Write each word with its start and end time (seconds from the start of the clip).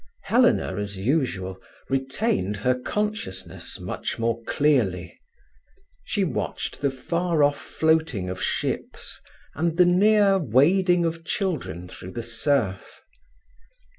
Helena, 0.23 0.77
as 0.77 0.97
usual, 0.97 1.61
retained 1.87 2.57
her 2.57 2.73
consciousness 2.73 3.79
much 3.79 4.17
more 4.17 4.41
clearly. 4.45 5.19
She 6.03 6.23
watched 6.23 6.81
the 6.81 6.89
far 6.89 7.43
off 7.43 7.59
floating 7.61 8.27
of 8.27 8.41
ships, 8.41 9.19
and 9.53 9.77
the 9.77 9.85
near 9.85 10.39
wading 10.39 11.05
of 11.05 11.23
children 11.23 11.87
through 11.87 12.13
the 12.13 12.23
surf. 12.23 13.03